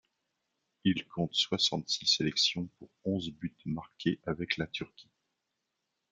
[0.83, 5.11] Il compte soixante-six sélections pour onze buts marqués avec la Turquie.